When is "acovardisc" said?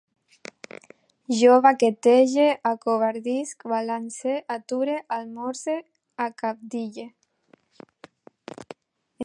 2.69-3.67